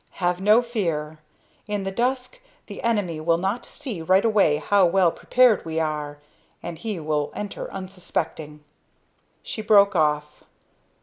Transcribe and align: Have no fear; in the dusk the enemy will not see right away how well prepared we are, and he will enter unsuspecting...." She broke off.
Have 0.13 0.41
no 0.41 0.63
fear; 0.63 1.19
in 1.67 1.83
the 1.83 1.91
dusk 1.91 2.41
the 2.65 2.81
enemy 2.81 3.19
will 3.19 3.37
not 3.37 3.67
see 3.67 4.01
right 4.01 4.25
away 4.25 4.57
how 4.57 4.83
well 4.83 5.11
prepared 5.11 5.63
we 5.63 5.79
are, 5.79 6.17
and 6.63 6.79
he 6.79 6.99
will 6.99 7.31
enter 7.35 7.71
unsuspecting...." 7.71 8.63
She 9.43 9.61
broke 9.61 9.95
off. 9.95 10.43